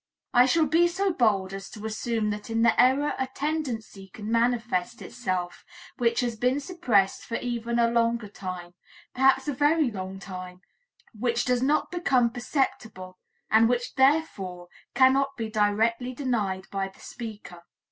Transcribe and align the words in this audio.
I 0.33 0.47
shall 0.47 0.65
be 0.65 0.87
so 0.87 1.13
bold 1.13 1.53
as 1.53 1.69
to 1.69 1.85
assume 1.85 2.31
that 2.31 2.49
in 2.49 2.63
the 2.63 2.73
error 2.81 3.13
a 3.19 3.27
tendency 3.35 4.07
can 4.11 4.31
manifest 4.31 4.99
itself 4.99 5.63
which 5.97 6.21
has 6.21 6.35
been 6.35 6.59
suppressed 6.59 7.23
for 7.23 7.35
even 7.37 7.77
a 7.77 7.87
longer 7.87 8.27
time, 8.27 8.73
perhaps 9.13 9.47
a 9.47 9.53
very 9.53 9.91
long 9.91 10.17
time, 10.17 10.61
which 11.13 11.45
does 11.45 11.61
not 11.61 11.91
become 11.91 12.31
perceptible 12.31 13.19
and 13.51 13.69
which, 13.69 13.93
therefore, 13.93 14.69
cannot 14.95 15.37
be 15.37 15.51
directly 15.51 16.13
denied 16.15 16.65
by 16.71 16.87
the 16.87 16.99
speaker. 16.99 17.61